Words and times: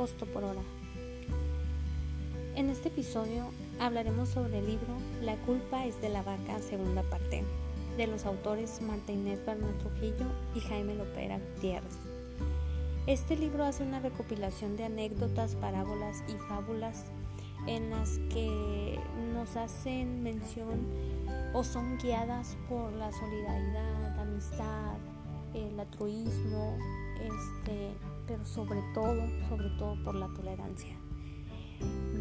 Por 0.00 0.44
hora. 0.44 0.62
En 2.56 2.70
este 2.70 2.88
episodio 2.88 3.50
hablaremos 3.78 4.30
sobre 4.30 4.60
el 4.60 4.66
libro 4.66 4.94
La 5.20 5.36
culpa 5.36 5.84
es 5.84 6.00
de 6.00 6.08
la 6.08 6.22
vaca, 6.22 6.58
segunda 6.62 7.02
parte, 7.02 7.44
de 7.98 8.06
los 8.06 8.24
autores 8.24 8.80
Marta 8.80 9.12
Inés 9.12 9.44
Bernal 9.44 9.76
Trujillo 9.76 10.24
y 10.54 10.60
Jaime 10.60 10.94
Lopera 10.94 11.38
Gutiérrez. 11.38 11.98
Este 13.06 13.36
libro 13.36 13.62
hace 13.62 13.82
una 13.82 14.00
recopilación 14.00 14.78
de 14.78 14.84
anécdotas, 14.84 15.54
parábolas 15.56 16.24
y 16.28 16.32
fábulas 16.48 17.04
en 17.66 17.90
las 17.90 18.18
que 18.32 18.98
nos 19.34 19.54
hacen 19.56 20.22
mención 20.22 20.80
o 21.52 21.62
son 21.62 21.98
guiadas 21.98 22.56
por 22.70 22.90
la 22.94 23.12
solidaridad, 23.12 24.18
amistad, 24.18 24.79
el 25.80 25.86
altruismo, 25.86 26.76
este, 27.16 27.92
pero 28.26 28.44
sobre 28.44 28.80
todo, 28.94 29.16
sobre 29.48 29.70
todo 29.78 30.02
por 30.04 30.14
la 30.14 30.28
tolerancia 30.28 30.96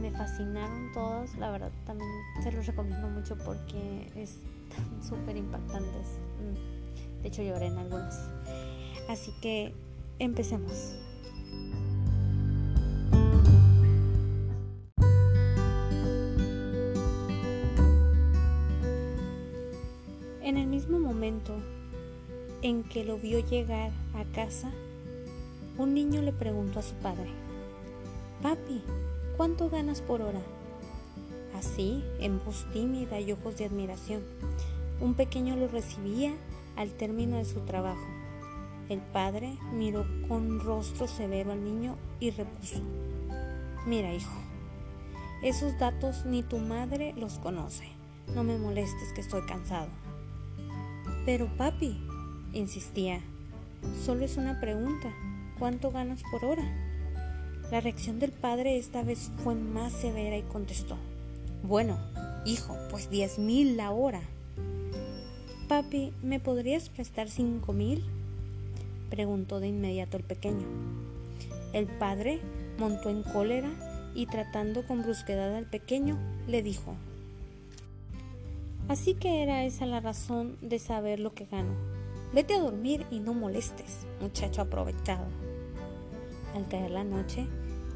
me 0.00 0.12
fascinaron 0.12 0.92
todos, 0.92 1.36
la 1.36 1.50
verdad 1.50 1.72
también 1.84 2.08
se 2.42 2.52
los 2.52 2.66
recomiendo 2.66 3.08
mucho 3.08 3.36
porque 3.36 4.10
están 4.14 5.02
súper 5.02 5.36
impactantes. 5.36 6.18
Mm, 6.38 7.22
de 7.22 7.28
hecho 7.28 7.42
lloré 7.42 7.66
en 7.66 7.78
algunos. 7.78 8.14
Así 9.08 9.32
que 9.40 9.74
empecemos. 10.18 10.96
En 20.42 20.56
el 20.56 20.66
mismo 20.66 20.98
momento 20.98 21.60
en 22.62 22.84
que 22.84 23.04
lo 23.04 23.18
vio 23.18 23.40
llegar 23.40 23.92
a 24.14 24.24
casa, 24.34 24.70
un 25.76 25.94
niño 25.94 26.22
le 26.22 26.32
preguntó 26.32 26.80
a 26.80 26.82
su 26.82 26.94
padre, 26.96 27.30
Papi, 28.42 28.82
¿Cuánto 29.38 29.70
ganas 29.70 30.00
por 30.00 30.20
hora? 30.20 30.40
Así, 31.54 32.02
en 32.18 32.44
voz 32.44 32.66
tímida 32.72 33.20
y 33.20 33.30
ojos 33.30 33.56
de 33.56 33.66
admiración, 33.66 34.24
un 35.00 35.14
pequeño 35.14 35.54
lo 35.54 35.68
recibía 35.68 36.34
al 36.74 36.90
término 36.90 37.36
de 37.36 37.44
su 37.44 37.60
trabajo. 37.60 38.04
El 38.88 38.98
padre 38.98 39.56
miró 39.72 40.04
con 40.26 40.58
rostro 40.58 41.06
severo 41.06 41.52
al 41.52 41.62
niño 41.62 41.94
y 42.18 42.32
repuso, 42.32 42.82
Mira, 43.86 44.12
hijo, 44.12 44.40
esos 45.44 45.78
datos 45.78 46.26
ni 46.26 46.42
tu 46.42 46.58
madre 46.58 47.14
los 47.16 47.38
conoce. 47.38 47.86
No 48.34 48.42
me 48.42 48.58
molestes 48.58 49.12
que 49.12 49.20
estoy 49.20 49.42
cansado. 49.46 49.86
Pero 51.24 51.46
papi, 51.56 51.96
insistía, 52.52 53.20
solo 54.04 54.24
es 54.24 54.36
una 54.36 54.60
pregunta. 54.60 55.12
¿Cuánto 55.58 55.90
ganas 55.90 56.22
por 56.30 56.44
hora? 56.44 56.64
La 57.70 57.80
reacción 57.80 58.18
del 58.18 58.32
padre 58.32 58.78
esta 58.78 59.02
vez 59.02 59.30
fue 59.42 59.54
más 59.54 59.92
severa 59.92 60.36
y 60.36 60.42
contestó, 60.42 60.96
bueno, 61.62 61.98
hijo, 62.44 62.76
pues 62.90 63.10
diez 63.10 63.38
mil 63.38 63.76
la 63.76 63.90
hora. 63.90 64.22
Papi, 65.68 66.12
¿me 66.22 66.40
podrías 66.40 66.88
prestar 66.88 67.28
cinco 67.28 67.72
mil? 67.72 68.04
preguntó 69.10 69.60
de 69.60 69.68
inmediato 69.68 70.16
el 70.16 70.22
pequeño. 70.22 70.66
El 71.72 71.86
padre 71.86 72.40
montó 72.78 73.10
en 73.10 73.22
cólera 73.22 73.70
y 74.14 74.26
tratando 74.26 74.86
con 74.86 75.02
brusquedad 75.02 75.54
al 75.54 75.66
pequeño, 75.66 76.16
le 76.46 76.62
dijo, 76.62 76.94
Así 78.88 79.14
que 79.14 79.42
era 79.42 79.64
esa 79.64 79.84
la 79.84 80.00
razón 80.00 80.56
de 80.62 80.78
saber 80.78 81.20
lo 81.20 81.34
que 81.34 81.44
gano. 81.44 81.74
Vete 82.32 82.54
a 82.54 82.60
dormir 82.60 83.06
y 83.10 83.20
no 83.20 83.32
molestes, 83.32 84.06
muchacho 84.20 84.60
aprovechado. 84.60 85.24
Al 86.54 86.68
caer 86.68 86.90
la 86.90 87.04
noche, 87.04 87.46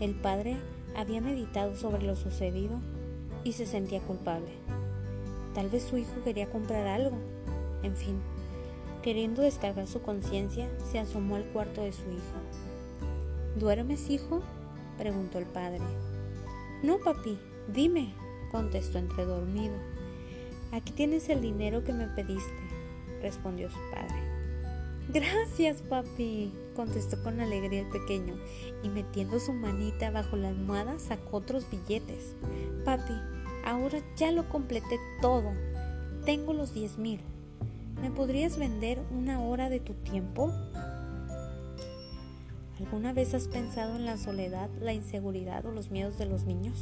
el 0.00 0.14
padre 0.14 0.58
había 0.94 1.22
meditado 1.22 1.74
sobre 1.76 2.02
lo 2.02 2.14
sucedido 2.14 2.78
y 3.42 3.52
se 3.52 3.64
sentía 3.64 4.00
culpable. 4.00 4.50
Tal 5.54 5.70
vez 5.70 5.84
su 5.84 5.96
hijo 5.96 6.22
quería 6.24 6.50
comprar 6.50 6.86
algo. 6.86 7.16
En 7.82 7.96
fin, 7.96 8.20
queriendo 9.02 9.40
descargar 9.40 9.86
su 9.86 10.02
conciencia, 10.02 10.68
se 10.90 10.98
asomó 10.98 11.36
al 11.36 11.46
cuarto 11.46 11.82
de 11.82 11.92
su 11.92 12.02
hijo. 12.02 12.38
¿Duermes, 13.56 14.10
hijo? 14.10 14.42
preguntó 14.98 15.38
el 15.38 15.46
padre. 15.46 15.80
No, 16.82 16.98
papi, 16.98 17.38
dime, 17.72 18.12
contestó 18.52 18.98
entre 18.98 19.24
dormido. 19.24 19.74
Aquí 20.70 20.92
tienes 20.92 21.30
el 21.30 21.40
dinero 21.40 21.82
que 21.82 21.94
me 21.94 22.08
pediste, 22.08 22.67
respondió 23.20 23.70
su 23.70 23.78
padre. 23.92 24.28
Gracias, 25.10 25.80
papi, 25.80 26.52
contestó 26.76 27.22
con 27.22 27.40
alegría 27.40 27.80
el 27.80 27.88
pequeño, 27.88 28.34
y 28.82 28.90
metiendo 28.90 29.40
su 29.40 29.54
manita 29.54 30.10
bajo 30.10 30.36
la 30.36 30.48
almohada 30.48 30.98
sacó 30.98 31.38
otros 31.38 31.64
billetes. 31.70 32.34
Papi, 32.84 33.14
ahora 33.64 34.00
ya 34.16 34.32
lo 34.32 34.48
completé 34.50 35.00
todo. 35.22 35.52
Tengo 36.26 36.52
los 36.52 36.74
diez 36.74 36.98
mil. 36.98 37.20
¿Me 38.02 38.10
podrías 38.10 38.58
vender 38.58 39.00
una 39.10 39.40
hora 39.40 39.70
de 39.70 39.80
tu 39.80 39.94
tiempo? 39.94 40.52
¿Alguna 42.78 43.12
vez 43.12 43.34
has 43.34 43.48
pensado 43.48 43.96
en 43.96 44.04
la 44.04 44.18
soledad, 44.18 44.70
la 44.80 44.92
inseguridad 44.92 45.64
o 45.66 45.72
los 45.72 45.90
miedos 45.90 46.18
de 46.18 46.26
los 46.26 46.44
niños? 46.44 46.78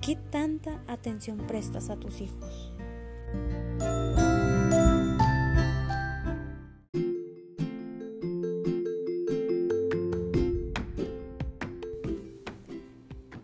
¿Qué 0.00 0.16
tanta 0.16 0.82
atención 0.86 1.38
prestas 1.38 1.90
a 1.90 1.96
tus 1.96 2.20
hijos? 2.20 2.72